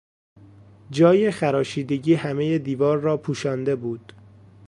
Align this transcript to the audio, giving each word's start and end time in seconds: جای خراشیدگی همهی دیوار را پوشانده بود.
جای 0.91 1.31
خراشیدگی 1.31 2.13
همهی 2.13 2.59
دیوار 2.59 2.97
را 2.97 3.17
پوشانده 3.17 3.75
بود. 3.75 4.13